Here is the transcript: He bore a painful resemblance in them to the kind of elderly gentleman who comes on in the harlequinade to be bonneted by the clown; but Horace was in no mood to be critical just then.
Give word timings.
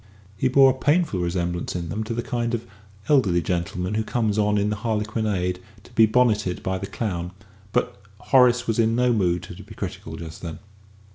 He 0.35 0.47
bore 0.47 0.71
a 0.71 0.73
painful 0.73 1.19
resemblance 1.19 1.75
in 1.75 1.89
them 1.89 2.03
to 2.05 2.15
the 2.15 2.23
kind 2.23 2.55
of 2.55 2.65
elderly 3.07 3.43
gentleman 3.43 3.93
who 3.93 4.03
comes 4.03 4.35
on 4.39 4.57
in 4.57 4.71
the 4.71 4.77
harlequinade 4.77 5.59
to 5.83 5.93
be 5.93 6.07
bonneted 6.07 6.63
by 6.63 6.79
the 6.79 6.87
clown; 6.87 7.29
but 7.71 8.01
Horace 8.17 8.65
was 8.65 8.79
in 8.79 8.95
no 8.95 9.13
mood 9.13 9.43
to 9.43 9.61
be 9.63 9.75
critical 9.75 10.15
just 10.15 10.41
then. 10.41 10.57